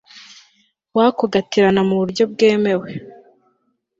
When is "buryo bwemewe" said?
2.01-2.89